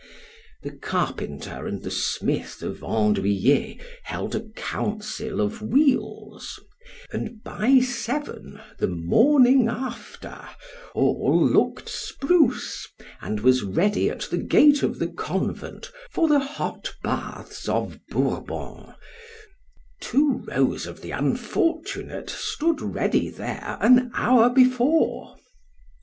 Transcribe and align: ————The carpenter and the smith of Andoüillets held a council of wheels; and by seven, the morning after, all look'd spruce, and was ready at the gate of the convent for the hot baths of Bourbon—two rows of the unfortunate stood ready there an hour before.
————The 0.63 0.71
carpenter 0.71 1.67
and 1.67 1.83
the 1.83 1.91
smith 1.93 2.63
of 2.63 2.79
Andoüillets 2.83 3.79
held 4.05 4.33
a 4.33 4.49
council 4.55 5.39
of 5.39 5.61
wheels; 5.61 6.59
and 7.13 7.43
by 7.43 7.81
seven, 7.81 8.59
the 8.79 8.87
morning 8.87 9.67
after, 9.69 10.41
all 10.95 11.39
look'd 11.47 11.87
spruce, 11.87 12.87
and 13.21 13.41
was 13.41 13.61
ready 13.61 14.09
at 14.09 14.21
the 14.21 14.39
gate 14.39 14.81
of 14.81 14.97
the 14.97 15.07
convent 15.09 15.91
for 16.09 16.27
the 16.27 16.39
hot 16.39 16.95
baths 17.03 17.69
of 17.69 17.99
Bourbon—two 18.09 18.95
rows 20.47 20.87
of 20.87 21.01
the 21.01 21.11
unfortunate 21.11 22.31
stood 22.31 22.81
ready 22.81 23.29
there 23.29 23.77
an 23.79 24.09
hour 24.15 24.49
before. 24.49 25.35